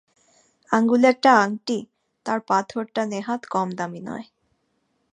[0.71, 1.87] আঙুলে একটা আংটি–
[2.25, 4.25] তার পাথরটা নেহাত কম দামি নয়।